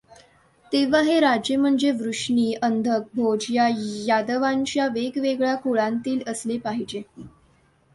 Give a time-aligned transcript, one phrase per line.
[0.71, 3.67] तेव्हा हे राजे म्हणजे, वृष्णी, अंधक, भोज या
[4.07, 7.21] यादवांच्याच वेगवेगळ्या कुळांतील असले पाहिजेत.